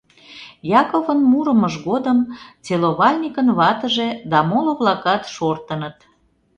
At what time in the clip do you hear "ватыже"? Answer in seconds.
3.57-4.09